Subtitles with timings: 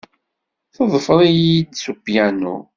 [0.75, 2.55] Teḍfer-iyi-d s upyanu.